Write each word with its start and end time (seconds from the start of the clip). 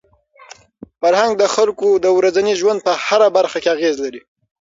فرهنګ 0.99 1.33
د 1.37 1.43
خلکو 1.55 1.89
د 2.03 2.07
ورځني 2.17 2.53
ژوند 2.61 2.79
په 2.87 2.91
هره 3.05 3.27
برخه 3.37 3.57
کي 3.63 3.69
اغېز 3.75 3.95
لري. 4.05 4.21